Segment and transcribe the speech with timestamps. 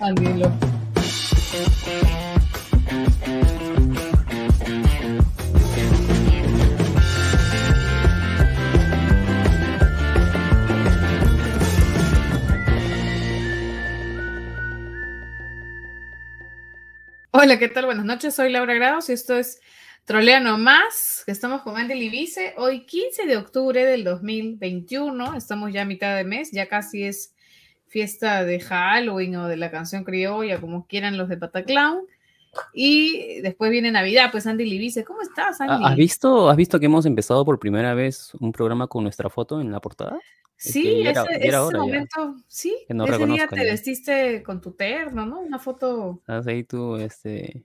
[0.00, 0.52] Ándilo.
[17.30, 17.86] Hola, ¿qué tal?
[17.86, 19.60] Buenas noches, soy Laura Grados y esto es
[20.04, 22.54] Trolea Más, que estamos con Andy Libice.
[22.56, 27.34] Hoy 15 de octubre del 2021, estamos ya a mitad de mes, ya casi es
[27.88, 32.02] fiesta de Halloween o de la canción criolla, como quieran los de Pataclown.
[32.72, 35.84] Y después viene Navidad, pues Andy Libice, ¿cómo estás, Andy?
[35.84, 39.60] ¿Has visto, ¿Has visto que hemos empezado por primera vez un programa con nuestra foto
[39.60, 40.18] en la portada?
[40.56, 45.38] Sí, ese, momento, sí, ese día te vestiste con tu terno, ¿no?
[45.38, 46.18] Una foto.
[46.20, 47.62] Estás ahí tú, este...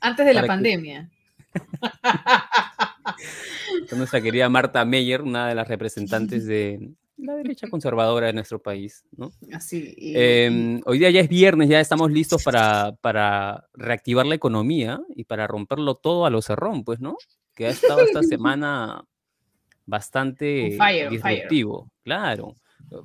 [0.00, 1.10] Antes de la pandemia.
[3.90, 8.60] con nuestra querida Marta Meyer, una de las representantes de, la derecha conservadora de nuestro
[8.60, 9.30] país, ¿no?
[9.52, 9.94] Así.
[9.98, 15.24] Em, hoy día ya es viernes, ya estamos listos para, para, reactivar la economía y
[15.24, 17.16] para romperlo todo a lo cerrón, pues, ¿no?
[17.54, 19.04] Que ha estado esta semana
[19.86, 20.76] bastante
[21.10, 22.54] disruptivo, claro.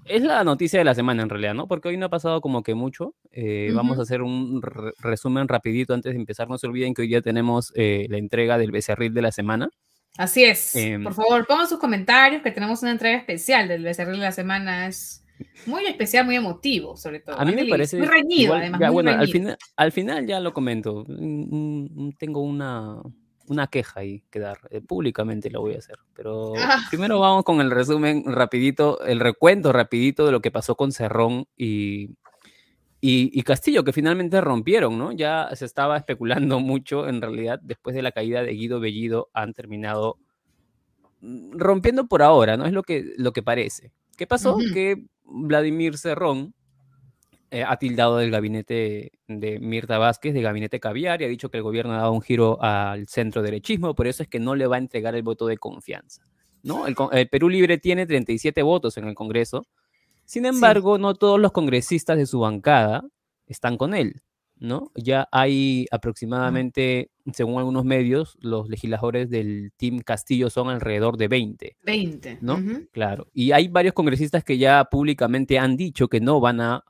[0.06, 1.68] Es la noticia de la semana en realidad, ¿no?
[1.68, 3.16] Porque hoy no ha pasado como que mucho.
[3.32, 4.62] Eh, vamos a hacer un
[5.00, 6.50] resumen rapidito antes de empezar.
[6.50, 9.70] No se olviden que hoy día tenemos eh, la entrega del becerril de la semana.
[10.18, 10.76] Así es.
[10.76, 14.32] Em, Por favor, pongan sus comentarios que tenemos una entrega especial del becerril de la
[14.32, 14.88] semana.
[14.88, 15.24] Es
[15.66, 17.40] muy especial, muy emotivo, sobre todo.
[17.40, 17.98] A mí me parece.
[17.98, 18.92] Muy reñido, además.
[18.92, 21.06] bueno, Al, final, al final ya lo comento.
[22.18, 23.02] Tengo una,
[23.48, 24.60] una queja ahí que dar.
[24.70, 25.98] Eh, públicamente lo voy a hacer.
[26.14, 26.80] Pero ah.
[26.90, 31.46] primero vamos con el resumen rapidito, el recuento rapidito de lo que pasó con Cerrón
[31.58, 32.16] y,
[33.02, 35.14] y, Castillo, que finalmente rompieron, ¿no?
[35.14, 39.54] Ya se estaba especulando mucho, en realidad, después de la caída de Guido Bellido, han
[39.54, 40.18] terminado
[41.22, 42.66] mm, rompiendo por ahora, ¿no?
[42.66, 43.94] Es lo que, lo que parece.
[44.18, 44.58] ¿Qué pasó?
[44.74, 46.54] Que Vladimir Cerrón
[47.52, 51.58] eh, ha tildado del gabinete de Mirta Vázquez, de gabinete caviar, y ha dicho que
[51.58, 54.68] el gobierno ha dado un giro al centro derechismo, por eso es que no le
[54.68, 56.24] va a entregar el voto de confianza,
[56.64, 56.86] ¿no?
[56.86, 59.66] El, el Perú Libre tiene 37 votos en el Congreso,
[60.30, 63.04] sin embargo, no todos los congresistas de su bancada
[63.48, 64.22] están con él,
[64.58, 64.92] ¿no?
[64.94, 71.78] Ya hay aproximadamente, según algunos medios, los legisladores del Team Castillo son alrededor de 20.
[71.84, 72.38] 20.
[72.42, 72.60] ¿No?
[72.92, 73.26] Claro.
[73.34, 76.84] Y hay varios congresistas que ya públicamente han dicho que no van a,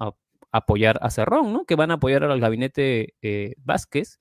[0.51, 1.63] apoyar a Cerrón, ¿no?
[1.63, 4.19] Que van a apoyar al gabinete eh, Vázquez.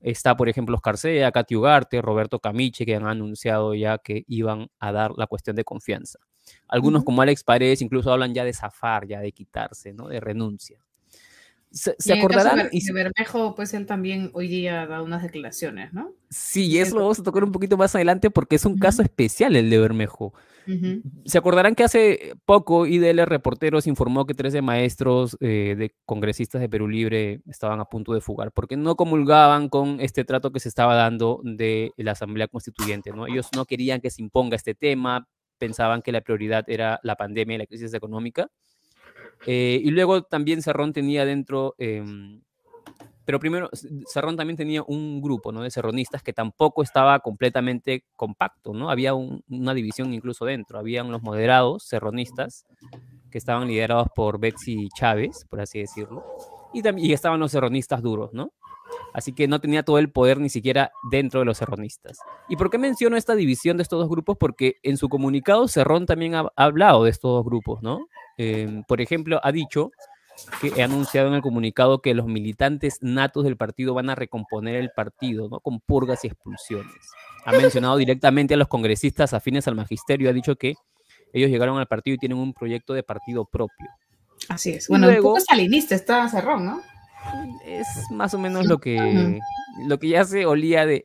[0.00, 4.70] Está, por ejemplo, Oscar Sea, Katy Ugarte, Roberto Camiche, que han anunciado ya que iban
[4.80, 6.18] a dar la cuestión de confianza.
[6.68, 10.08] Algunos como Alex Paredes incluso hablan ya de zafar, ya de quitarse, ¿no?
[10.08, 10.78] De renuncia.
[11.70, 12.68] Se, acordarán.
[12.72, 16.14] y Bermejo, pues él también hoy día dado unas declaraciones, ¿no?
[16.30, 19.02] Sí, y eso lo vamos a tocar un poquito más adelante porque es un caso
[19.02, 20.32] especial el de Bermejo.
[21.26, 26.68] Se acordarán que hace poco IDL Reporteros informó que 13 maestros eh, de congresistas de
[26.68, 30.68] Perú Libre estaban a punto de fugar porque no comulgaban con este trato que se
[30.68, 33.28] estaba dando de la Asamblea Constituyente, ¿no?
[33.28, 35.28] Ellos no querían que se imponga este tema,
[35.58, 38.48] pensaban que la prioridad era la pandemia y la crisis económica.
[39.46, 42.40] Eh, y luego también Cerrón tenía dentro, em,
[43.24, 43.68] pero primero
[44.06, 45.62] Cerrón también tenía un grupo ¿no?
[45.62, 48.88] de cerronistas que tampoco estaba completamente compacto, ¿no?
[48.88, 52.64] Había una división incluso dentro, habían los moderados cerronistas
[53.30, 56.24] que estaban liderados por Betsy Chávez, por así decirlo,
[56.72, 58.52] y, también, y estaban los cerronistas duros, ¿no?
[59.16, 62.18] Así que no tenía todo el poder ni siquiera dentro de los serronistas.
[62.50, 64.36] ¿Y por qué menciono esta división de estos dos grupos?
[64.38, 68.08] Porque en su comunicado Cerrón también ha, hablado de estos dos grupos, ¿no?
[68.36, 69.90] Em, por ejemplo, ha dicho
[70.60, 74.74] que ha anunciado en el comunicado que los militantes natos del partido van a recomponer
[74.74, 75.60] el partido, ¿no?
[75.60, 76.92] Con purgas y expulsiones.
[77.46, 80.74] Ha mencionado directamente a los congresistas afines al magisterio, ha dicho que
[81.32, 83.88] ellos llegaron al partido y tienen un proyecto de partido propio.
[84.50, 84.88] Así es.
[84.88, 86.82] Bueno, un poco salinista está Cerrón, ¿no?
[87.64, 89.40] Es más o menos lo que,
[89.86, 91.02] lo que ya se olía de,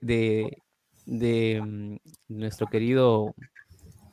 [1.05, 1.95] de, mm,
[2.29, 3.33] nuestro querido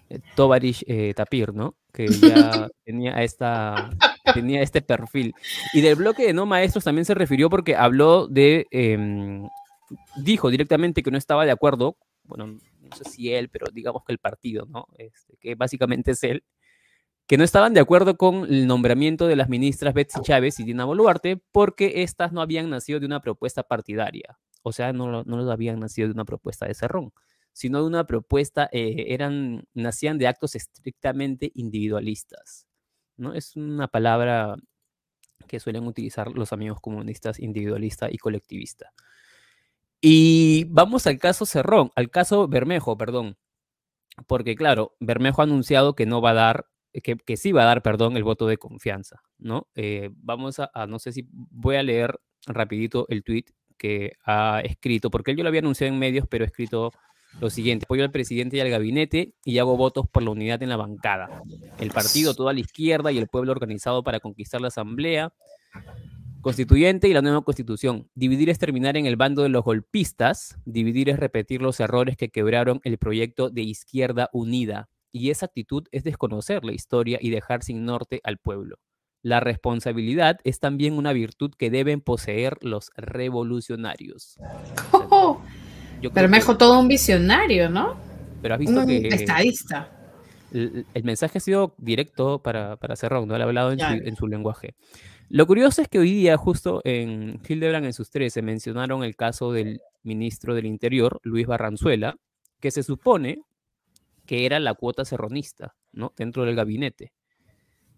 [0.09, 1.77] eh, Tovarish eh, Tapir, ¿no?
[1.93, 3.91] Que ya tenía, esta,
[4.35, 5.35] tenía este perfil.
[5.73, 9.47] Y del bloque de no maestros también se refirió porque habló de, em,
[10.17, 14.13] dijo directamente que no estaba de acuerdo, bueno, no sé si él, pero digamos que
[14.13, 14.87] el partido, ¿no?
[14.97, 16.43] Este, que básicamente es él,
[17.29, 20.87] que no estaban de acuerdo con el nombramiento de las ministras Betsy Chávez y Dina
[20.87, 25.79] Boluarte porque éstas no habían nacido de una propuesta partidaria, o sea, no, no habían
[25.79, 27.13] nacido de una propuesta de Cerrón,
[27.53, 32.67] sino de una propuesta, eh, eran, nacían de actos estrictamente individualistas,
[33.19, 33.35] ¿no?
[33.35, 34.57] Es una palabra
[35.47, 38.93] que suelen utilizar los amigos comunistas, individualista y colectivista.
[40.01, 43.37] Y vamos al caso Cerrón, al caso Bermejo, perdón,
[44.27, 47.67] porque claro, Bermejo ha anunciado que no va a dar que, que, sí va a
[47.67, 49.69] dar, perdón, el voto de confianza, ¿no?
[49.75, 53.45] Eh, vamos a, no sé si voy a leer rapidito el tweet
[53.77, 56.93] que ha escrito, porque él yo lo había anunciado en medios, pero ha escrito
[57.41, 60.71] lo siguiente, apoyo al presidente y al gabinete y hago votos por la unidad en
[60.71, 61.43] la bancada.
[61.79, 65.33] El partido, toda la izquierda y el pueblo organizado para conquistar la asamblea
[66.41, 68.09] constituyente y la nueva constitución.
[68.15, 72.31] Dividir es terminar en el bando de los golpistas, dividir es repetir los errores que
[72.31, 74.89] quebraron el proyecto de izquierda unida.
[75.13, 78.77] Y esa actitud es desconocer la historia y dejar sin norte al pueblo.
[79.23, 84.39] La responsabilidad es también una virtud que deben poseer los revolucionarios.
[85.11, 85.41] Oh,
[86.15, 87.97] pero mejor todo un visionario, ¿no?
[88.41, 89.09] Pero has visto un que...
[89.09, 89.91] Estadista.
[90.53, 93.35] El, mensaje ha sido directo para, para Cerrón, ¿no?
[93.35, 94.75] ha hablado en su, en su, lenguaje.
[95.29, 99.53] Lo curioso es que hoy día, justo en Hildebrand en sus 13, mencionaron el caso
[99.53, 102.17] del ministro del Interior, Luis Barranzuela,
[102.61, 103.43] que se supone
[104.29, 106.13] que era la cuota serronista, ¿no?
[106.15, 107.15] Dentro del gabinete.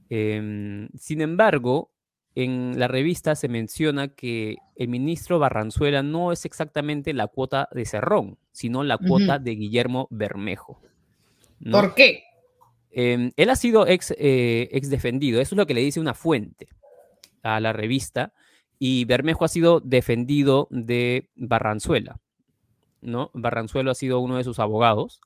[0.09, 1.91] Eh, sin embargo,
[2.37, 7.85] en la revista se menciona que el ministro Barranzuela no es exactamente la cuota de
[7.85, 9.43] Cerrón, sino la cuota uh -huh.
[9.43, 10.81] de Guillermo Bermejo.
[11.59, 11.73] ¿no?
[11.73, 12.23] ¿Por qué?
[12.93, 16.15] Eh, él ha sido ex, eh, ex, defendido, eso es lo que le dice una
[16.15, 16.69] fuente
[17.43, 18.33] a la revista,
[18.79, 22.21] y Bermejo ha sido defendido de Barranzuela,
[23.01, 23.33] ¿no?
[23.35, 25.21] Barranzuela ha sido uno de sus abogados.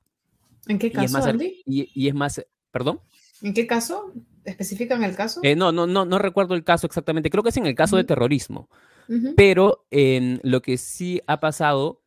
[0.67, 1.63] ¿En qué caso, y es más, Andy?
[1.67, 3.01] Y, y es más, ¿perdón?
[3.43, 4.13] ¿En qué caso?
[4.45, 5.41] ¿Especifican el caso?
[5.43, 7.31] Eh, no, no, no, no recuerdo el caso exactamente.
[7.31, 8.03] Creo que es en el caso uh -huh.
[8.03, 8.69] de terrorismo.
[9.09, 9.35] Uh -huh.
[9.37, 9.87] Pero
[10.43, 12.03] lo que sí ha pasado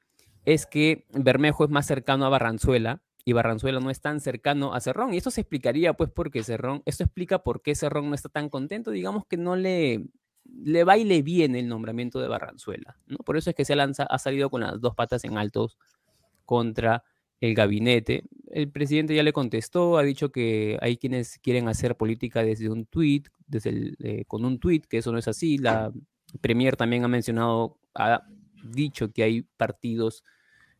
[0.45, 4.79] es que Bermejo es más cercano a Barranzuela y Barranzuela no es tan cercano a
[4.79, 5.13] Cerrón.
[5.13, 8.49] Y esto se explicaría, pues, porque Cerrón, esto explica por qué Cerrón no está tan
[8.49, 8.91] contento.
[8.91, 10.05] Digamos que no le,
[10.45, 12.97] le va y le viene el nombramiento de Barranzuela.
[13.05, 13.17] ¿no?
[13.17, 15.77] Por eso es que se lanza, ha salido con las dos patas en altos
[16.45, 17.03] contra
[17.41, 18.23] el gabinete.
[18.51, 22.85] El presidente ya le contestó, ha dicho que hay quienes quieren hacer política desde un
[22.85, 25.57] tuit, desde el, eh, con un tuit, que eso no es así.
[25.57, 25.91] La
[26.41, 28.23] Premier también ha mencionado, ha
[28.63, 30.23] dicho que hay partidos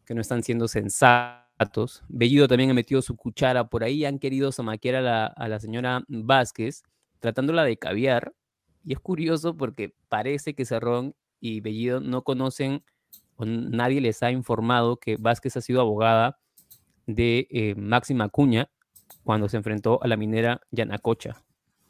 [0.05, 2.03] que no están siendo sensatos.
[2.07, 5.59] Bellido también ha metido su cuchara por ahí, han querido zamaquear a la, a la
[5.59, 6.83] señora Vázquez,
[7.19, 8.33] tratándola de caviar.
[8.83, 12.83] Y es curioso porque parece que Cerrón y Bellido no conocen
[13.35, 16.39] o nadie les ha informado que Vázquez ha sido abogada
[17.07, 18.69] de eh, Máxima Acuña
[19.23, 21.43] cuando se enfrentó a la minera Yanacocha,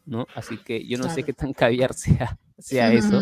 [0.05, 0.25] ¿no?
[0.33, 1.15] Así que yo no claro.
[1.15, 3.21] sé qué tan caviar sea, sea eso.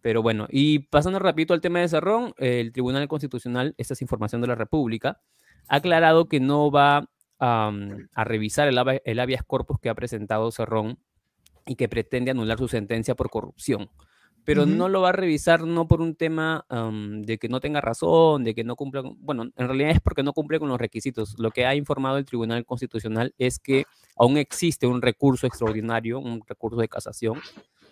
[0.00, 4.40] Pero bueno, y pasando rapidito al tema de Cerrón, el Tribunal Constitucional, esta es información
[4.40, 5.20] de la República,
[5.68, 7.00] ha aclarado que no va
[7.38, 10.98] um, a revisar el, el habeas corpus que ha presentado Cerrón
[11.66, 13.90] y que pretende anular su sentencia por corrupción
[14.44, 14.76] pero uh -huh.
[14.76, 18.44] no lo va a revisar no por un tema um, de que no tenga razón,
[18.44, 21.38] de que no cumpla, bueno, en realidad es porque no cumple con los requisitos.
[21.38, 23.84] Lo que ha informado el Tribunal Constitucional es que
[24.16, 27.40] aún existe un recurso extraordinario, un recurso de casación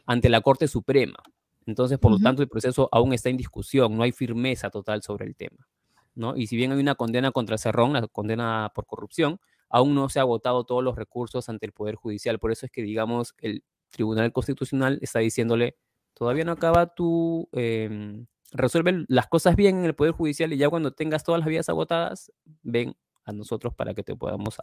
[0.07, 1.19] ante la Corte Suprema.
[1.67, 2.19] Entonces, por uh -huh.
[2.19, 5.69] lo tanto, el proceso aún está en discusión, no hay firmeza total sobre el tema.
[6.15, 6.37] ¿no?
[6.37, 10.19] Y si bien hay una condena contra Cerrón, la condena por corrupción, aún no se
[10.19, 12.39] ha agotado todos los recursos ante el Poder Judicial.
[12.39, 15.77] Por eso es que, digamos, el Tribunal Constitucional está diciéndole
[16.19, 17.49] todavía no acaba tu...
[17.53, 21.49] Eh, resuelve las cosas bien en el Poder Judicial y ya cuando tengas todas las
[21.49, 22.33] vías agotadas,
[22.63, 24.57] ven a nosotros para que te podamos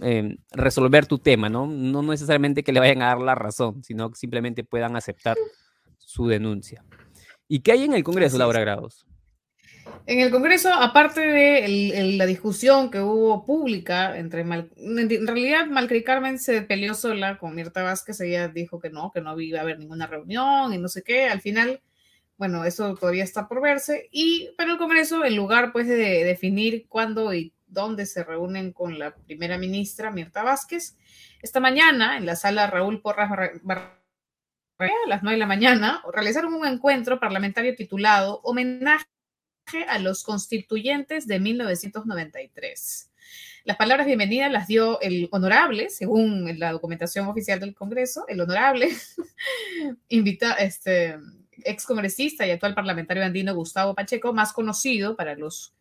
[0.00, 1.66] eh, resolver tu tema, ¿no?
[1.66, 5.36] No necesariamente que le vayan a dar la razón, sino que simplemente puedan aceptar
[5.98, 6.84] su denuncia.
[7.46, 9.06] ¿Y qué hay en el Congreso, Laura Grados?
[10.06, 15.66] En el Congreso, aparte de el, la discusión que hubo pública entre Mal, en realidad
[15.66, 19.60] Malcri Carmen se peleó sola con Mirta Vázquez, ella dijo que no, que no iba
[19.60, 21.80] a haber ninguna reunión y no sé qué, al final,
[22.36, 26.86] bueno, eso todavía está por verse, y pero el Congreso, en lugar pues de definir
[26.88, 30.96] cuándo y dónde se reúnen con la primera ministra Mirta Vázquez,
[31.42, 33.50] esta mañana en la sala Raúl Porras a
[35.06, 39.06] las 9 de la mañana, realizaron un encuentro parlamentario titulado Homenaje
[39.88, 43.10] a los constituyentes de 1993.
[43.64, 48.90] Las palabras bienvenidas las dio el honorable, según la documentación oficial del Congreso, el honorable
[50.08, 51.16] invita, este,
[51.64, 55.74] ex congresista y actual parlamentario andino Gustavo Pacheco, más conocido para los,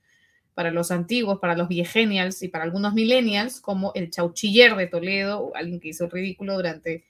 [0.53, 5.51] para los antiguos, para los viegenials y para algunos millennials, como el chauchiller de Toledo,
[5.55, 7.03] alguien que hizo el ridículo durante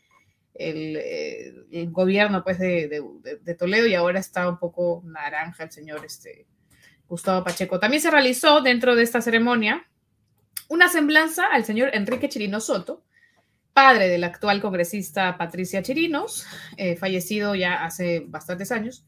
[0.56, 5.72] el, eh, gobierno pues, de, de, de, Toledo y ahora está un poco naranja el
[5.72, 6.46] señor este,
[7.12, 7.77] Gustavo Pacheco.
[7.77, 9.86] También se realizó dentro de esta ceremonia
[10.70, 13.03] una semblanza al señor Enrique Chirino Soto,
[13.74, 16.46] padre del actual congresista Patricia Chirinos,
[16.77, 19.06] eh, fallecido ya hace bastantes años.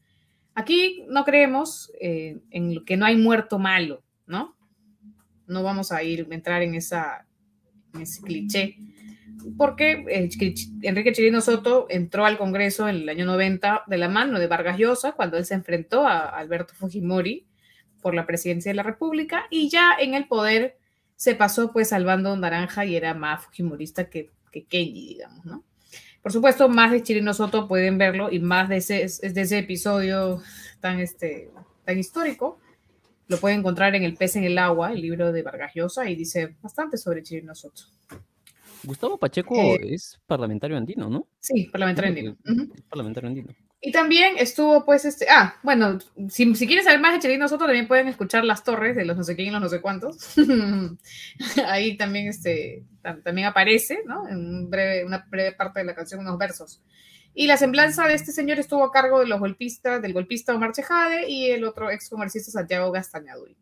[0.54, 4.54] Aquí no creemos eh, en que no hay muerto malo, ¿no?
[5.46, 7.26] No vamos a ir a entrar en, esa,
[7.94, 8.76] en ese cliché.
[9.56, 10.28] porque eh,
[10.82, 14.76] Enrique Chirino Soto entró al Congreso en el año 90 de la mano de Vargas
[14.76, 17.46] Llosa, cuando él se enfrentó a Alberto Fujimori
[18.04, 20.76] por la presidencia de la República, y ya en el poder
[21.16, 25.64] se pasó pues al bando naranja y era más fujimorista que, que Kenji, digamos, ¿no?
[26.22, 30.42] Por supuesto, más de Chirino Soto pueden verlo y más de ese, de ese episodio
[30.80, 31.50] tan, este,
[31.84, 32.58] tan histórico
[33.26, 36.14] lo pueden encontrar en El pez en el agua, el libro de Vargas Llosa, y
[36.14, 37.84] dice bastante sobre Chirino Soto.
[38.82, 41.26] Gustavo Pacheco eh, es parlamentario andino, ¿no?
[41.40, 42.36] Sí, parlamentario andino.
[42.90, 43.54] Parlamentario andino.
[43.86, 45.26] Y también estuvo, pues, este.
[45.28, 45.98] Ah, bueno,
[46.30, 49.14] si, si quieren saber más de Chirino Soto, también pueden escuchar Las Torres de los
[49.14, 50.16] no sé quién y los no sé cuántos.
[51.66, 52.82] Ahí también, este,
[53.22, 54.26] también aparece, ¿no?
[54.26, 56.80] En breve, una breve parte de la canción, unos versos.
[57.34, 60.72] Y la semblanza de este señor estuvo a cargo de los golpistas, del golpista Omar
[60.72, 62.08] Chejade y el otro ex
[62.50, 63.54] Santiago Gastañaduy.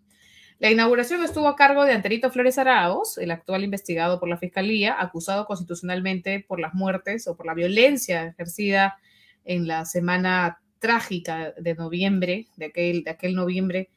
[0.60, 4.94] La inauguración estuvo a cargo de Anterito Flores Araos, el actual investigado por la Fiscalía,
[5.00, 8.98] acusado constitucionalmente por las muertes o por la violencia ejercida
[9.44, 13.90] en la semana trágica de noviembre, de aquel, de aquel noviembre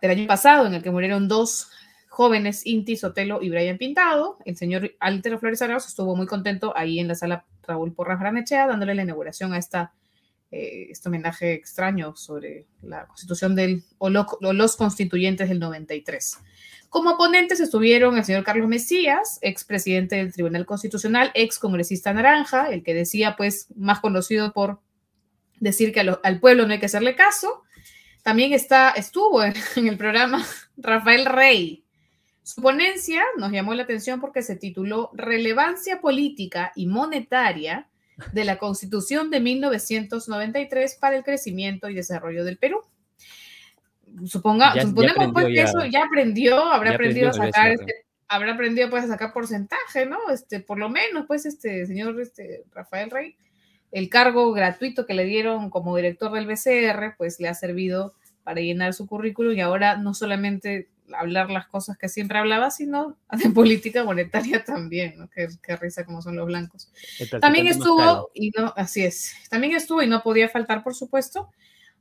[0.00, 1.70] del año pasado, en el que murieron dos
[2.08, 4.36] jóvenes, Inti Sotelo y Brian Pintado.
[4.44, 8.66] El señor Altero Flores Araos estuvo muy contento ahí en la sala Raúl Porras Granechea,
[8.66, 9.92] dándole la inauguración a esta,
[10.52, 16.38] eh, este homenaje extraño sobre la constitución del, o, los constituyentes del 93.
[16.88, 22.82] Como ponentes estuvieron el señor Carlos Mesías, expresidente del Tribunal Constitucional, ex congresista naranja, el
[22.82, 24.80] que decía, pues, más conocido por
[25.58, 27.62] decir que al pueblo no hay que hacerle caso.
[28.22, 29.42] También está, estuvo
[29.76, 31.82] en el programa Rafael Rey,
[32.44, 37.88] su ponencia nos llamó la atención porque se tituló Relevancia política y monetaria
[38.32, 42.80] de la Constitución de 1993 para el crecimiento y desarrollo del Perú.
[44.26, 49.04] Suponga, suponemos pues que eso ya aprendió, habrá aprendido a sacar este, habrá aprendido pues
[49.04, 50.18] a sacar porcentaje, ¿no?
[50.30, 53.36] Este, por lo menos, pues, este señor este, Rafael Rey,
[53.90, 58.60] el cargo gratuito que le dieron como director del BCR, pues le ha servido para
[58.60, 63.50] llenar su currículum y ahora no solamente hablar las cosas que siempre hablaba, sino de
[63.50, 65.28] política monetaria también, ¿no?
[65.30, 66.90] Qué, risa como son los blancos.
[67.40, 71.50] También estuvo, y no, así es, también estuvo y no podía faltar, por supuesto,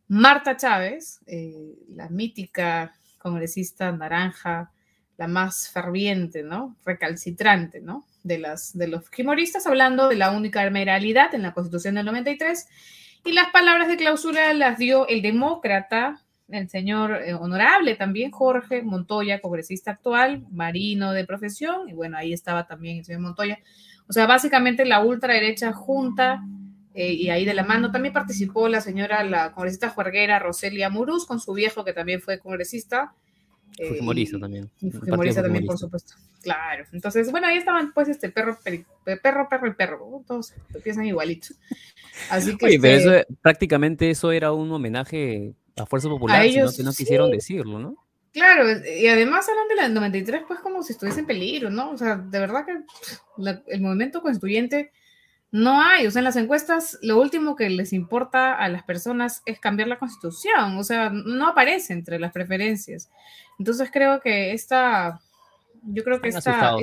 [0.08, 4.72] Marta Chávez, eh, la mítica congresista naranja,
[5.18, 6.76] la más ferviente, ¿no?
[6.84, 8.06] Recalcitrante, ¿no?
[8.24, 12.68] De, las, de los fujimoristas, hablando de la única meralidad en la Constitución del 93.
[13.24, 18.82] Y las palabras de clausura las dio el demócrata el señor eh, honorable también, Jorge
[18.84, 23.60] Montoya, congresista actual, marino de profesión, y bueno, ahí estaba también el señor Montoya.
[24.08, 26.44] O sea, básicamente la ultraderecha junta,
[26.94, 31.26] eh, y ahí de la mano también participó la señora, la congresista juerguera Roselia Muruz,
[31.26, 33.14] con su viejo, que también fue congresista.
[33.78, 34.70] Eh, Fujimorista también.
[34.82, 36.16] Y Fujimorista también, por supuesto.
[36.42, 36.86] Claro.
[36.92, 40.24] Entonces, bueno, ahí estaban pues este perro, perro, perro y perro.
[40.28, 41.56] Todos empiezan igualitos.
[42.30, 42.78] Así que...
[42.82, 47.32] pero este eso, prácticamente eso era un homenaje a Fuerza Popular, ellos, que no quisieron
[47.32, 47.96] decirlo, ¿no?
[48.34, 51.92] Claro, y además hablan de la 93 pues como si estuviese en peligro, ¿no?
[51.92, 52.78] O sea, de verdad que
[53.68, 54.92] el movimiento constituyente
[55.52, 59.42] no hay, o sea, en las encuestas lo último que les importa a las personas
[59.46, 63.10] es cambiar la constitución, o sea, no aparece entre las preferencias.
[63.60, 65.20] Entonces creo que esta,
[65.84, 66.78] yo creo que esta,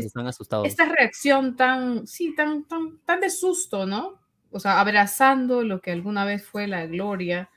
[0.65, 4.21] esta reacción tan, sí, tan, tan, tan de susto, ¿no?
[4.51, 7.49] O sea, abrazando lo que alguna vez fue la gloria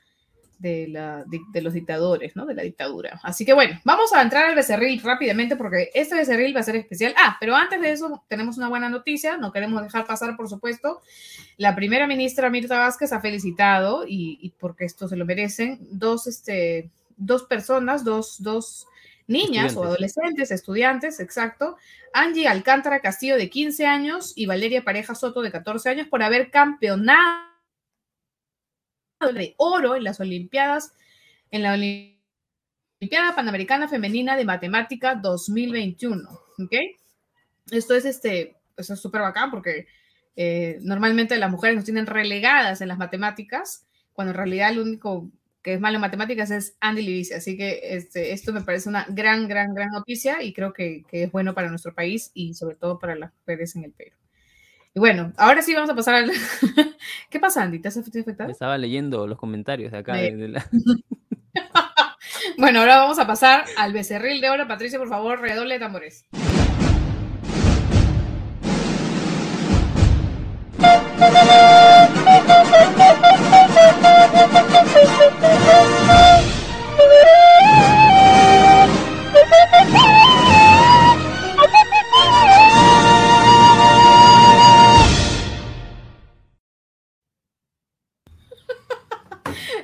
[0.62, 2.46] de, la, de, los dictadores, ¿no?
[2.46, 3.20] De la dictadura.
[3.24, 6.76] Así que bueno, vamos a entrar al becerril rápidamente porque este becerril va a ser
[6.76, 7.14] especial.
[7.18, 11.02] Ah, pero antes de eso tenemos una buena noticia, no queremos dejar pasar, por supuesto.
[11.56, 16.90] La primera ministra Mirta Vázquez ha felicitado, y, porque esto se lo merecen, dos, este,
[17.16, 18.86] dos personas, dos, dos
[19.26, 21.76] niñas o adolescentes, estudiantes, exacto,
[22.12, 26.50] Angie Alcántara Castillo de 15 años y Valeria Pareja Soto de 14 años por haber
[26.50, 27.51] campeonado
[29.30, 30.92] de oro en las Olimpiadas,
[31.50, 36.28] en la Olimpiada Panamericana Femenina de Matemática 2021.
[36.28, 36.74] ¿Ok?
[37.70, 39.86] Esto es este, eso es súper bacán porque
[40.36, 45.30] eh, normalmente las mujeres nos tienen relegadas en las matemáticas, cuando en realidad el único
[45.62, 47.34] que es malo en matemáticas es Andy Livici.
[47.34, 51.24] Así que este, esto me parece una gran, gran, gran noticia y creo que, que,
[51.24, 54.16] es bueno para nuestro país y sobre todo para las mujeres en el Perú.
[54.94, 56.30] Y bueno, ahora sí vamos a pasar al...
[57.30, 57.78] ¿Qué pasa, Andy?
[57.78, 58.50] ¿Te has afectado?
[58.50, 60.12] Estaba leyendo los comentarios de acá.
[62.58, 64.68] bueno, ahora vamos a pasar al becerril de oro.
[64.68, 66.26] Patricia, por favor, redoble de tambores.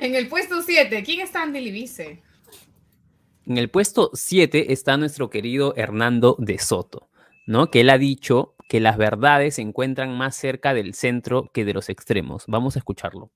[0.01, 2.21] En el puesto 7, ¿quién está en Vice?
[3.45, 7.09] En el puesto 7 está nuestro querido Hernando de Soto,
[7.45, 7.69] ¿no?
[7.69, 11.73] Que él ha dicho que las verdades se encuentran más cerca del centro que de
[11.73, 12.45] los extremos.
[12.47, 13.29] Vamos a escucharlo.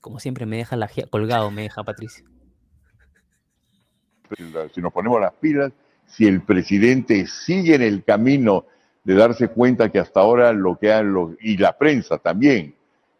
[0.00, 2.24] Como siempre me deja la colgado, me deja Patricia.
[4.74, 5.72] Si nos ponemos las pilas,
[6.06, 8.64] si el presidente sigue en el camino
[9.04, 12.74] de darse cuenta que hasta ahora lo que han los, y la prensa también,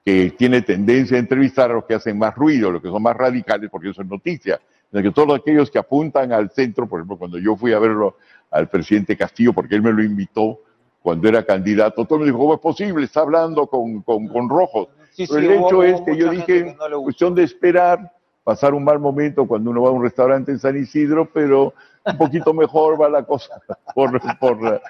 [0.04, 3.16] que tiene tendencia a entrevistar a los que hacen más ruido, los que son más
[3.16, 4.61] radicales, porque eso es noticia.
[4.90, 8.16] que todos aquellos que apuntan al centro, por ejemplo, cuando yo fui a verlo
[8.50, 10.61] al presidente Castillo, porque él me lo invitó
[11.02, 13.04] cuando era candidato, todo me dijo, ¿cómo es posible?
[13.04, 14.88] Está hablando con, con, con rojos.
[15.16, 18.12] Pero el hecho es que yo dije, cuestión de esperar,
[18.44, 22.18] pasar un mal momento cuando uno va a un restaurante en San Isidro, pero un
[22.18, 23.61] poquito mejor va la cosa
[23.94, 24.82] por, por,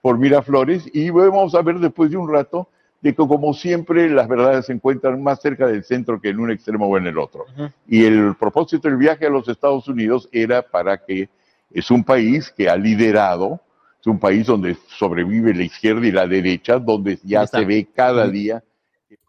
[0.00, 0.88] por Miraflores.
[0.92, 2.68] Y vamos a ver después de un rato
[3.04, 6.50] de que como siempre las verdades se encuentran más cerca del centro que en un
[6.50, 7.44] extremo o en el otro.
[7.86, 11.28] Y el propósito del viaje a los Estados Unidos era para que
[11.70, 13.60] es un país que ha liderado,
[14.00, 18.26] es un país donde sobrevive la izquierda y la derecha, donde ya se ve cada
[18.26, 18.64] día.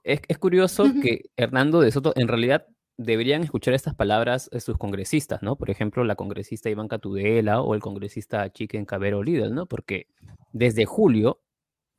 [0.05, 5.43] Es, es curioso que Hernando de Soto, en realidad deberían escuchar estas palabras sus congresistas,
[5.43, 5.57] ¿no?
[5.57, 9.65] Por ejemplo, la congresista Iván Catudela o el congresista Chiquen Cabero Lidl, ¿no?
[9.65, 10.07] Porque
[10.53, 11.41] desde julio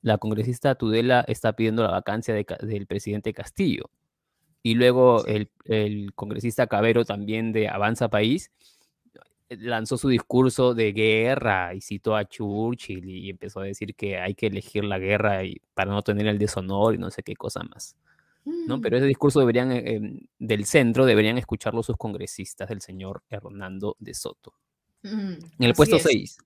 [0.06, 3.90] la congresista Tudela está pidiendo la vacancia del presidente Castillo.
[4.62, 5.50] Y luego el,
[6.14, 8.52] congresista Cabero también de Avanza País
[9.48, 14.34] lanzó su discurso de guerra y citó a Churchill y empezó a decir que hay
[14.34, 17.64] que elegir la guerra y, para no tener el deshonor y no sé qué cosa
[17.64, 17.96] más.
[18.44, 18.78] ¿no?
[18.78, 18.80] Mm.
[18.82, 23.96] Pero ese discurso deberían, eh, em, del centro deberían escucharlo sus congresistas del señor Hernando
[23.98, 24.54] de Soto.
[25.02, 26.38] en el puesto 6.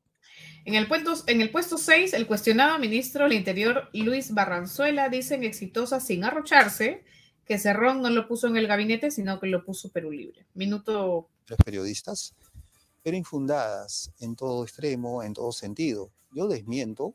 [0.65, 5.35] En el, puesto, en el puesto 6, el cuestionado ministro del Interior Luis Barranzuela dice
[5.35, 7.03] en exitosa sin arrocharse
[7.45, 10.47] que Cerrón no lo puso en el gabinete, sino que lo puso Perú Libre.
[10.55, 11.29] Minuto.
[11.49, 12.35] Los periodistas,
[13.03, 16.13] pero infundadas en todo extremo, en todo sentido.
[16.33, 17.15] Yo desmiento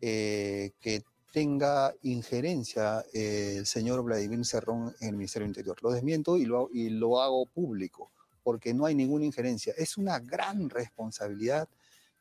[0.00, 5.76] eh, que tenga injerencia eh, el señor Vladimir Cerrón en el Ministerio del Interior.
[5.82, 8.10] Lo desmiento y lo, y lo hago público,
[8.42, 9.72] porque no hay ninguna injerencia.
[9.76, 11.68] Es una gran responsabilidad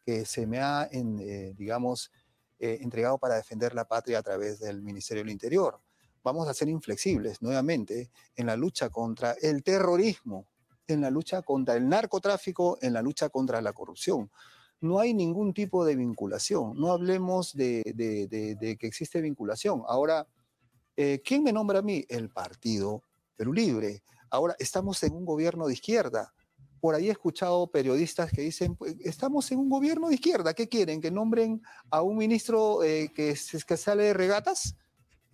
[0.05, 2.11] que se me ha, eh, digamos,
[2.59, 5.79] eh, entregado para defender la patria a través del Ministerio del Interior.
[6.23, 10.47] Vamos a ser inflexibles nuevamente en la lucha contra el terrorismo,
[10.85, 14.29] en la lucha contra el narcotráfico, en la lucha contra la corrupción.
[14.81, 16.73] No hay ningún tipo de vinculación.
[16.75, 17.81] No hablemos de,
[18.79, 19.83] que existe vinculación.
[19.87, 20.27] Ahora,
[20.97, 22.05] eh, ¿quién me nombra a mí?
[22.09, 23.03] El Partido
[23.35, 24.03] Perú Libre.
[24.29, 26.33] Ahora, estamos en un gobierno de izquierda
[26.79, 30.67] por ahí he escuchado periodistas que dicen, pues, estamos en un gobierno de izquierda, ¿qué
[30.67, 31.01] quieren?
[31.01, 33.35] ¿Que nombren a un ministro eh, que,
[33.67, 34.75] que sale de regatas?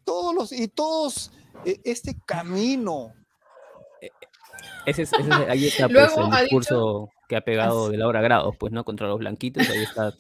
[0.04, 1.32] Todos los, y todos,
[1.66, 3.14] eh, este camino.
[4.02, 4.10] Eh,
[4.86, 5.14] ese es,
[5.50, 8.84] ahí está pues, el discurso que ha pegado de Laura Grados, pues, ¿no?
[8.84, 10.14] Contra los blanquitos, ahí está,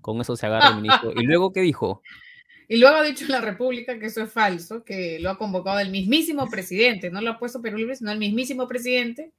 [0.00, 1.12] con eso se agarra el ministro.
[1.16, 2.02] ¿Y luego qué dijo?
[2.70, 5.78] Y luego ha dicho en la República que eso es falso, que lo ha convocado
[5.78, 9.32] el mismísimo presidente, no lo ha puesto Perú Libre, sino el mismísimo presidente,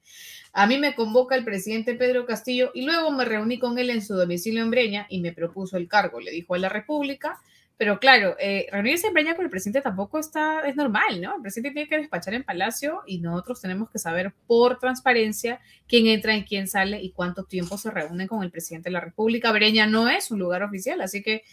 [0.53, 4.01] a mí me convoca el presidente Pedro Castillo y luego me reuní con él en
[4.01, 7.39] su domicilio en Breña y me propuso el cargo, le dijo a la República.
[7.77, 11.37] Pero claro, eh, reunirse en Breña con el presidente tampoco está, es normal, ¿no?
[11.37, 16.07] El presidente tiene que despachar en Palacio y nosotros tenemos que saber por transparencia quién
[16.07, 19.53] entra y quién sale y cuánto tiempo se reúnen con el presidente de la República.
[19.53, 21.43] Breña no es un lugar oficial, así que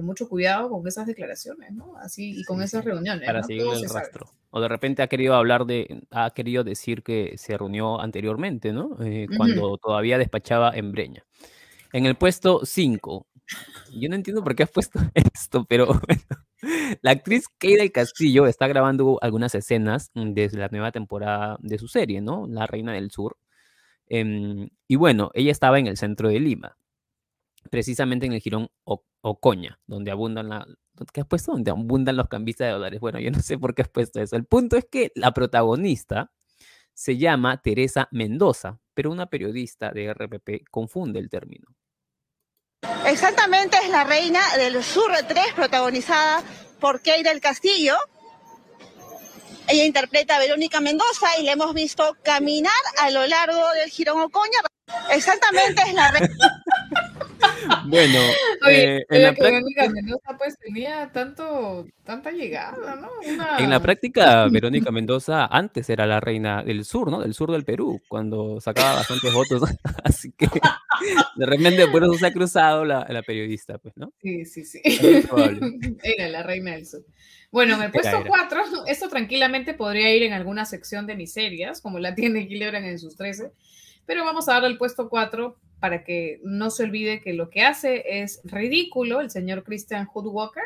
[0.00, 1.96] mucho cuidado con esas declaraciones, ¿no?
[1.98, 3.26] Así y con esas reuniones.
[3.26, 4.30] Para seguir el rastro.
[4.50, 8.96] O de repente ha querido hablar de, ha querido decir que se reunió anteriormente, ¿no?
[9.02, 11.24] Eh, cuando todavía despachaba en Breña.
[11.92, 13.26] En el puesto 5.
[13.94, 16.22] Yo no entiendo por qué has puesto esto, pero bueno,
[17.02, 22.22] la actriz del Castillo está grabando algunas escenas desde la nueva temporada de su serie,
[22.22, 22.46] ¿no?
[22.48, 23.36] La Reina del Sur.
[24.06, 26.76] Em, y bueno, ella estaba en el centro de Lima
[27.72, 30.66] precisamente en el jirón Ocoña, donde abundan la,
[31.10, 31.52] ¿qué has puesto?
[31.52, 33.00] Donde abundan los cambistas de dólares.
[33.00, 34.36] Bueno, yo no sé por qué has puesto eso.
[34.36, 36.30] El punto es que la protagonista
[36.92, 41.66] se llama Teresa Mendoza, pero una periodista de RPP confunde el término.
[43.06, 46.42] Exactamente, es la reina del Sur 3, protagonizada
[46.78, 47.96] por Keira del Castillo.
[49.66, 54.20] Ella interpreta a Verónica Mendoza y la hemos visto caminar a lo largo del Girón
[54.20, 54.58] Ocoña.
[55.10, 56.28] Exactamente, es la reina.
[57.86, 58.18] Bueno,
[58.66, 63.08] Oye, eh, en, la Verónica práctica, Mendoza pues tenía tanto, tanta llegada, ¿no?
[63.58, 67.20] en la práctica, Verónica Mendoza antes era la reina del sur, ¿no?
[67.20, 69.62] Del sur del Perú, cuando sacaba bastantes votos.
[70.04, 70.46] Así que
[71.36, 74.12] de repente por eso se ha cruzado la, la periodista, pues, ¿no?
[74.20, 74.80] Sí, sí, sí.
[76.02, 77.04] Era la reina del sur.
[77.50, 78.24] Bueno, en el puesto era.
[78.26, 82.98] 4, esto tranquilamente podría ir en alguna sección de miserias, como la tiene Gillibrand en
[82.98, 83.52] sus 13,
[84.06, 87.62] pero vamos a darle el puesto 4 para que no se olvide que lo que
[87.62, 90.62] hace es ridículo el señor Christian Hood Walker,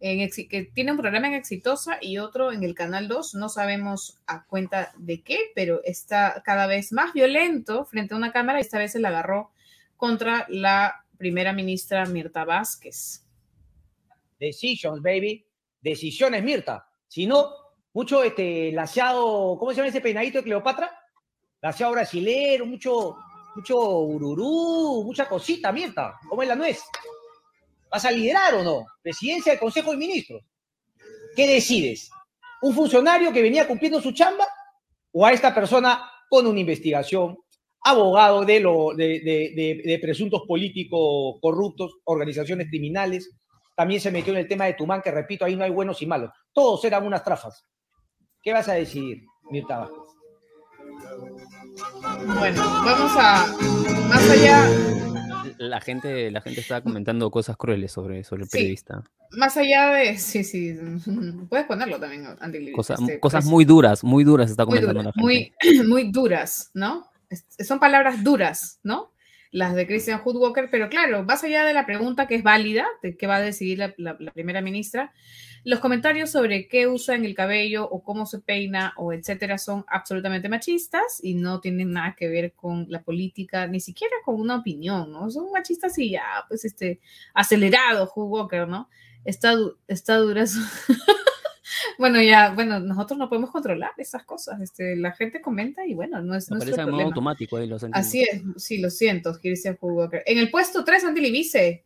[0.00, 4.18] en que tiene un programa en Exitosa y otro en el Canal 2, no sabemos
[4.26, 8.62] a cuenta de qué, pero está cada vez más violento frente a una cámara y
[8.62, 9.50] esta vez se la agarró
[9.98, 13.26] contra la primera ministra Mirta Vázquez.
[14.40, 15.44] Decisions, baby.
[15.82, 16.88] Decisiones, Mirta.
[17.08, 17.50] Si no,
[17.92, 20.90] mucho este laseado, ¿cómo se llama ese peinadito de Cleopatra?
[21.60, 23.18] Laseado brasilero, mucho,
[23.56, 26.18] mucho ururú, mucha cosita, Mirta.
[26.28, 26.82] ¿Cómo es la nuez?
[27.90, 28.84] ¿Vas a liderar o no?
[29.02, 30.42] Presidencia del Consejo de Ministros.
[31.34, 32.10] ¿Qué decides?
[32.62, 34.44] ¿Un funcionario que venía cumpliendo su chamba
[35.12, 37.38] o a esta persona con una investigación,
[37.82, 43.30] abogado de, lo, de, de- de- de presuntos políticos corruptos, organizaciones criminales?
[43.74, 46.06] También se metió en el tema de Tumán, que repito, ahí no hay buenos y
[46.06, 46.30] malos.
[46.52, 47.64] Todos eran unas trafas.
[48.42, 49.98] ¿Qué vas a decidir, Mirta Vázquez?
[52.38, 53.46] Bueno, vamos a
[54.08, 54.66] más allá,
[55.58, 58.58] La gente, la gente estaba comentando cosas crueles sobre, sobre el Sí.
[58.58, 59.02] periodista.
[59.32, 60.74] más allá de, sí, sí,
[61.50, 62.72] puedes ponerlo también, Andy.
[62.72, 65.20] Cosa- este, cosas pues, muy duras, muy duras está comentando la gente.
[65.20, 65.52] muy,
[65.88, 67.06] muy duras, ¿no?
[67.28, 69.12] Es- Son palabras duras, ¿no?
[69.50, 72.86] Las de Christian Hood Walker, pero claro, más allá de la pregunta que es válida,
[73.02, 75.12] de qué va a decidir la, la- la primera ministra,
[75.68, 79.84] los comentarios sobre qué usa en el cabello o cómo se peina o etcétera son
[79.88, 84.54] absolutamente machistas y no tienen nada que ver con la política, ni siquiera con una
[84.58, 85.28] opinión, ¿no?
[85.28, 87.00] Son machistas y ya, pues, este,
[87.34, 88.88] acelerado Hood Walker, ¿no?
[89.24, 89.54] Está,
[89.88, 90.60] está dura su-
[91.98, 94.60] Bueno, ya, bueno, nosotros no podemos controlar esas cosas.
[94.60, 98.06] Este, la gente comenta y bueno, no es parece en modo automático ahí lo sentimos.
[98.06, 100.22] Así es, sí, lo siento, Hood Walker.
[100.26, 101.84] En el puesto 3, Andy Libice.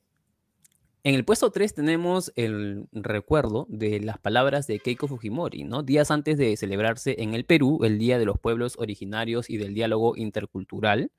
[1.03, 5.83] En el puesto 3 tenemos el recuerdo de las palabras de Keiko Fujimori, ¿no?
[5.83, 9.73] Días antes de celebrarse en el Perú el Día de los Pueblos Originarios y del
[9.73, 11.11] Diálogo Intercultural,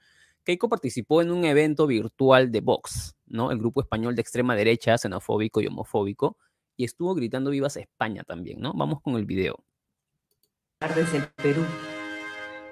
[0.44, 3.52] Keiko participó en un evento virtual de Vox, ¿no?
[3.52, 6.38] El grupo español de extrema derecha, xenofóbico y homofóbico,
[6.78, 8.74] y estuvo gritando vivas España también, ¿no?
[8.74, 9.63] Vamos con el video.
[10.80, 11.65] desde el Perú.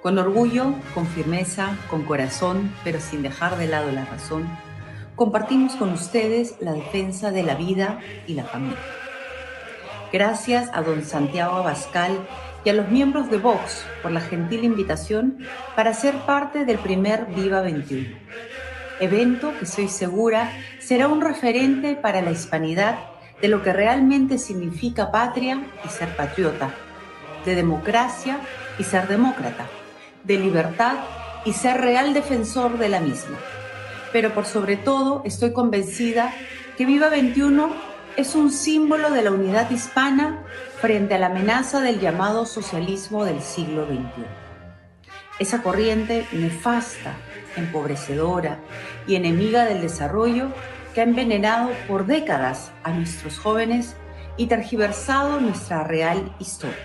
[0.03, 4.47] Con orgullo, con firmeza, con corazón, pero sin dejar de lado la razón,
[5.19, 8.79] compartimos con ustedes la defensa de la vida y la familia.
[10.13, 12.25] Gracias a don Santiago Abascal
[12.63, 15.39] y a los miembros de Vox por la gentil invitación
[15.75, 18.07] para ser parte del primer Viva 21.
[19.01, 22.99] Evento que estoy segura será un referente para la hispanidad
[23.41, 26.69] de lo que realmente significa patria y ser patriota,
[27.43, 28.39] de democracia
[28.77, 29.65] y ser demócrata,
[30.23, 30.95] de libertad
[31.43, 33.37] y ser real defensor de la misma.
[34.11, 36.33] Pero por sobre todo estoy convencida
[36.77, 37.71] que Viva 21
[38.17, 40.43] es un símbolo de la unidad hispana
[40.81, 44.25] frente a la amenaza del llamado socialismo del siglo XXI.
[45.39, 47.13] Esa corriente nefasta,
[47.55, 48.59] empobrecedora
[49.07, 50.47] y enemiga del desarrollo
[50.93, 53.95] que ha envenenado por décadas a nuestros jóvenes
[54.37, 56.77] y tergiversado nuestra real historia.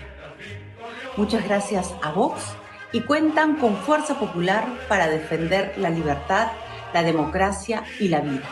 [1.17, 2.43] Muchas gracias a Vox
[2.91, 6.47] y cuentan con fuerza popular para defender la libertad,
[6.93, 8.43] la democracia y la vida.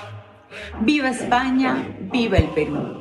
[0.82, 1.96] ¡Viva España!
[2.12, 3.00] ¡Viva el Perú!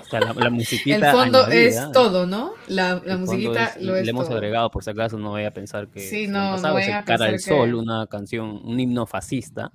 [0.00, 2.52] O sea, la, la El musiquita fondo añadida, es todo, ¿no?
[2.68, 4.36] La, la el musiquita es- lo es Le hemos todo.
[4.36, 6.00] agregado, por si acaso, no vaya a pensar que...
[6.00, 8.60] Sí, no, no pasado, es vayan a el Cara del pensar que- Sol, una canción,
[8.64, 9.72] un himno fascista,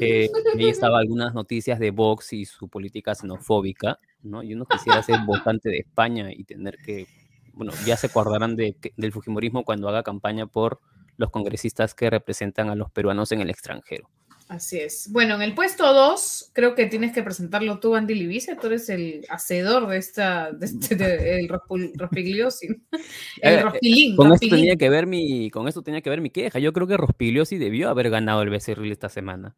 [0.00, 4.42] que ahí estaba algunas noticias de Vox y su política xenofóbica, ¿no?
[4.42, 7.06] Yo no quisiera ser votante de España y tener que...
[7.54, 10.80] Bueno, ya se acordarán de, que- del Fujimorismo cuando haga campaña por
[11.16, 14.08] los congresistas que representan a los peruanos en el extranjero.
[14.48, 15.08] Así es.
[15.10, 18.54] Bueno, en el puesto 2, creo que tienes que presentarlo tú, Andy Libice.
[18.56, 21.48] Tú eres el hacedor de esta, de este, de- el
[21.96, 22.66] rospigliosi.
[23.40, 24.14] El eh, rospilín.
[24.16, 26.58] Con esto, tenía que ver mi, con esto tenía que ver mi queja.
[26.58, 29.54] Yo creo que Rospigliosi debió haber ganado el Becerril esta semana.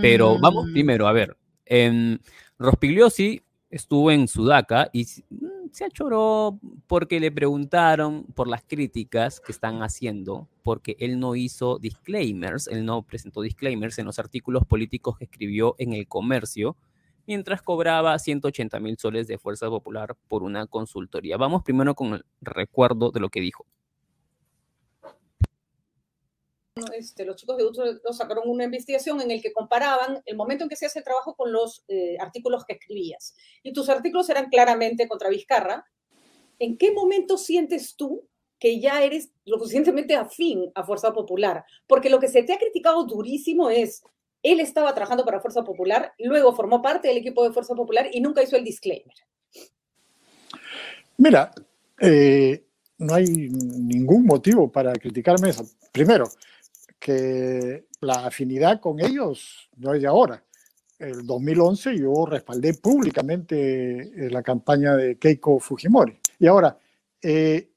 [0.00, 1.36] Pero vamos Mm, primero, a ver.
[1.64, 2.18] em,
[2.58, 5.06] Rospigliosi estuvo en Sudaca y
[5.76, 11.78] se achoró porque le preguntaron por las críticas que están haciendo, porque él no hizo
[11.78, 16.78] disclaimers, él no presentó disclaimers en los artículos políticos que escribió en el comercio,
[17.26, 21.36] mientras cobraba 180 mil soles de Fuerza Popular por una consultoría.
[21.36, 23.66] Vamos primero con el recuerdo de lo que dijo.
[26.94, 30.68] Este, los chicos de Utrecht sacaron una investigación en el que comparaban el momento en
[30.68, 33.34] que se hace el trabajo con los eh, artículos que escribías.
[33.62, 35.86] Y tus artículos eran claramente contra Vizcarra.
[36.58, 41.64] ¿En qué momento sientes tú que ya eres lo suficientemente afín a Fuerza Popular?
[41.86, 44.02] Porque lo que se te ha criticado durísimo es,
[44.42, 48.20] él estaba trabajando para Fuerza Popular, luego formó parte del equipo de Fuerza Popular y
[48.20, 49.14] nunca hizo el disclaimer.
[51.16, 51.50] Mira,
[52.00, 52.66] eh,
[52.98, 55.66] no hay ningún motivo para criticarme eso.
[55.92, 56.28] Primero,
[57.06, 60.42] que la afinidad con ellos no es de ahora.
[60.98, 66.18] El 2011 yo respaldé públicamente eh, la campaña de Keiko Fujimori.
[66.40, 66.76] Y ahora,
[67.22, 67.70] eh,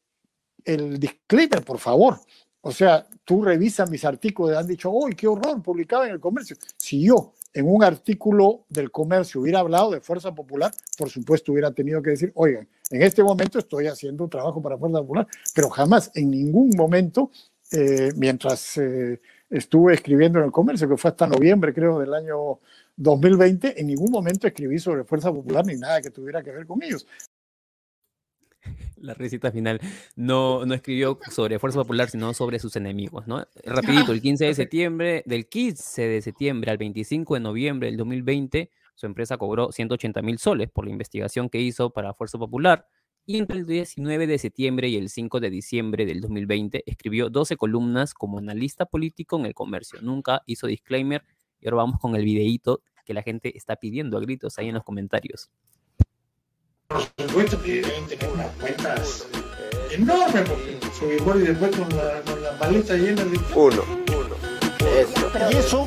[0.65, 2.17] el disclaimer, por favor.
[2.61, 5.61] O sea, tú revisas mis artículos, han dicho, ¡ay, qué horror!
[5.61, 6.57] Publicaba en el comercio.
[6.77, 11.71] Si yo en un artículo del comercio hubiera hablado de Fuerza Popular, por supuesto hubiera
[11.71, 15.69] tenido que decir, oigan, en este momento estoy haciendo un trabajo para Fuerza Popular, pero
[15.69, 17.29] jamás, en ningún momento,
[17.71, 22.59] eh, mientras eh, estuve escribiendo en el comercio, que fue hasta noviembre, creo, del año
[22.95, 26.81] 2020, en ningún momento escribí sobre Fuerza Popular ni nada que tuviera que ver con
[26.83, 27.05] ellos.
[28.97, 29.79] La recita final,
[30.15, 33.45] no, no escribió sobre Fuerza Popular, sino sobre sus enemigos, ¿no?
[33.63, 38.69] Rapidito, el 15 de septiembre, del 15 de septiembre al 25 de noviembre del 2020,
[38.95, 42.85] su empresa cobró 180 mil soles por la investigación que hizo para Fuerza Popular,
[43.25, 47.57] y entre el 19 de septiembre y el 5 de diciembre del 2020 escribió 12
[47.57, 50.01] columnas como analista político en el comercio.
[50.01, 51.23] Nunca hizo disclaimer,
[51.61, 54.75] y ahora vamos con el videíto que la gente está pidiendo a gritos ahí en
[54.75, 55.49] los comentarios.
[56.87, 59.27] Por supuesto que deben tener unas cuentas
[59.91, 63.39] enormes, porque Fujimori después con la, con la maleta llena de...
[63.55, 64.35] Uno, uno.
[64.97, 65.31] Eso.
[65.51, 65.85] Y eso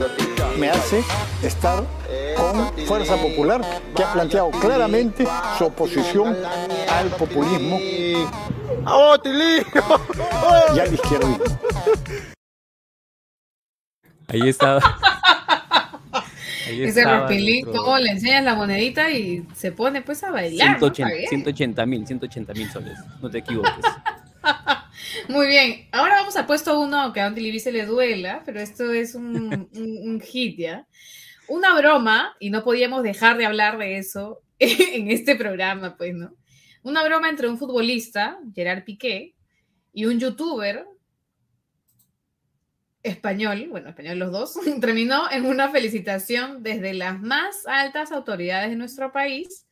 [0.58, 1.02] me hace
[1.42, 1.84] estar
[2.34, 3.60] con Fuerza Popular,
[3.94, 5.26] que ha planteado claramente
[5.58, 6.36] su oposición
[6.90, 8.26] al populismo y
[10.78, 11.44] al izquierdismo.
[14.28, 14.78] Ahí está.
[16.68, 20.78] Ese repilito, le enseñas la monedita y se pone pues a bailar.
[20.78, 23.84] 180 mil, 180 mil soles, no te equivoques.
[25.28, 28.92] Muy bien, ahora vamos a puesto uno que a Andy se le duela, pero esto
[28.92, 30.86] es un, un, hit, ¿ya?
[31.52, 36.34] Una broma, y no podíamos dejar de hablar de eso en este programa, pues, ¿no?
[36.82, 39.34] Una broma entre un futbolista, Gerard Piqué,
[39.92, 40.86] y un youtuber
[43.02, 48.76] español, bueno, español los dos, terminó en una felicitación desde las más altas autoridades de
[48.76, 49.66] nuestro país,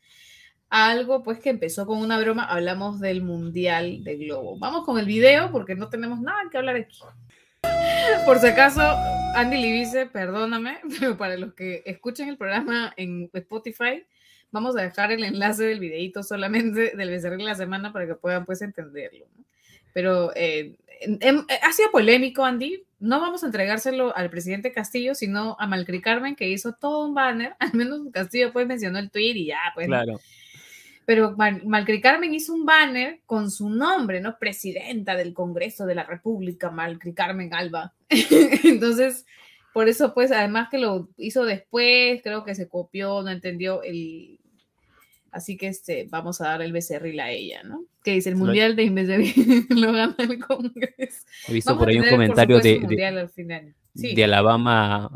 [0.69, 4.59] algo pues que empezó con una broma, hablamos del Mundial de Globo.
[4.59, 6.99] Vamos con el video porque no tenemos nada que hablar aquí.
[8.25, 8.81] Por si acaso,
[9.35, 14.05] Andy Libice, perdóname, pero para los que escuchen el programa en Spotify,
[14.51, 18.15] vamos a dejar el enlace del videito solamente del becerril de la semana para que
[18.15, 19.27] puedan pues entenderlo.
[19.93, 20.77] Pero eh,
[21.63, 22.85] ha sido polémico, Andy.
[23.01, 27.15] No vamos a entregárselo al presidente Castillo, sino a Malcri Carmen, que hizo todo un
[27.15, 27.57] banner.
[27.59, 29.87] Al menos Castillo pues mencionó el tweet y ya, pues.
[29.87, 30.21] Claro.
[31.11, 34.39] Pero Malcri Carmen hizo un banner con su nombre, ¿no?
[34.39, 37.95] Presidenta del Congreso de la República, Malcri Carmen Alba.
[38.63, 39.27] Entonces,
[39.75, 44.39] por eso, pues, además que lo hizo después, creo que se copió, no entendió el,
[45.33, 47.87] Así que este, vamos a dar el becerril a ella, ¿no?
[48.05, 51.27] Que dice el mundial de becerril lo gana el Congreso.
[51.49, 52.87] He visto por ahí un comentario de,
[53.95, 55.11] de, Alabama,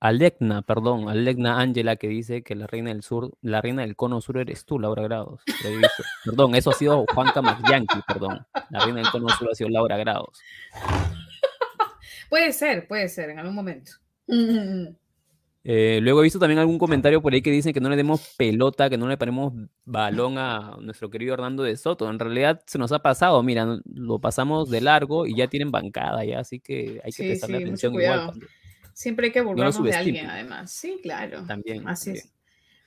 [0.00, 4.20] Alegna, perdón, Alegna Ángela que dice que la reina del sur, la reina del cono
[4.20, 5.42] sur eres tú, Laura Grados.
[6.24, 8.46] perdón, eso ha sido Juanca Yankee, perdón.
[8.70, 10.38] La reina del cono sur ha sido Laura Grados.
[12.30, 13.92] puede ser, puede ser, en algún momento.
[15.64, 18.34] Eh, luego he visto también algún comentario por ahí que dicen que no le demos
[18.38, 19.52] pelota, que no le ponemos
[19.84, 22.08] balón a nuestro querido Hernando de Soto.
[22.08, 26.24] En realidad se nos ha pasado, mira, lo pasamos de largo y ya tienen bancada,
[26.24, 28.32] ya, así que hay que prestarle atención igual.
[28.98, 30.72] Siempre hay que burlarnos de alguien, además.
[30.72, 31.44] Sí, claro.
[31.46, 31.86] También.
[31.86, 32.32] Así es.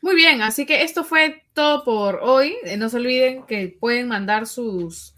[0.02, 2.56] Muy bien, así que esto fue todo por hoy.
[2.64, 5.16] Eh, no se olviden que pueden mandar sus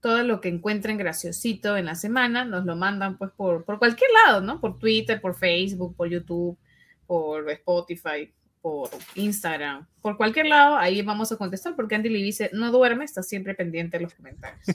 [0.00, 4.10] todo lo que encuentren graciosito en la semana, nos lo mandan pues por, por cualquier
[4.26, 4.60] lado, ¿no?
[4.60, 6.58] Por Twitter, por Facebook, por YouTube
[7.06, 12.70] por Spotify, por Instagram, por cualquier lado, ahí vamos a contestar porque Andy dice no
[12.70, 14.66] duerme, está siempre pendiente de los comentarios,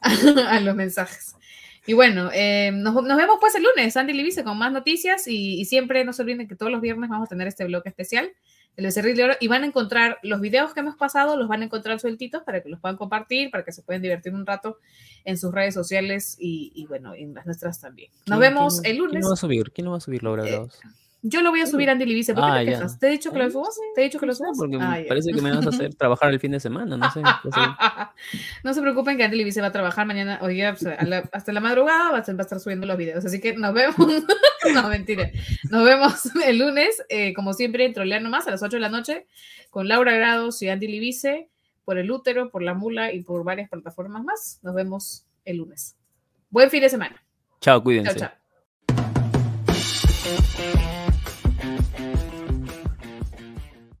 [0.48, 1.34] a los mensajes.
[1.86, 6.04] Y bueno, eh, nos, vemos pues el lunes, Andy Libice, con más noticias y, siempre
[6.04, 8.30] no se olviden que todos los viernes vamos a tener este blog especial,
[8.76, 11.62] el Becerril de Oro, y van a encontrar los videos que hemos pasado, los van
[11.62, 14.78] a encontrar sueltitos para que los puedan compartir, para que se puedan divertir un rato
[15.24, 18.10] en sus redes sociales y, bueno, en las nuestras también.
[18.26, 19.12] Nos vemos el lunes.
[19.12, 19.72] ¿Quién no va a subir?
[19.72, 20.66] ¿Quién no va a subir, Laura eh,
[21.26, 22.34] Yo lo voy a subir a Andy Libice.
[22.34, 22.98] ¿Por qué Ah, te quejas?
[22.98, 23.80] ¿Te he dicho que lo subas?
[23.94, 24.58] ¿Te he dicho que lo subas?
[24.58, 27.22] Porque Ah, parece que me vas a hacer trabajar el fin de semana, no sé.
[28.62, 30.76] no se preocupen que Andy Libice va a trabajar mañana, hoy día,
[31.32, 33.24] hasta la madrugada va a, estar, va a estar subiendo los videos.
[33.24, 33.96] Así que nos vemos.
[34.74, 35.30] no, mentira.
[35.70, 38.90] Nos vemos el lunes, eh, como siempre, en Trolear Nomás a las 8 de la
[38.90, 39.26] noche,
[39.70, 41.48] con Laura Grados y Andy Libice,
[41.86, 44.58] por el útero, por la mula y por varias plataformas más.
[44.62, 45.96] Nos vemos el lunes.
[46.50, 47.16] Buen fin de semana.
[47.62, 48.14] Chao, cuídense.
[48.14, 48.38] Chao, chao.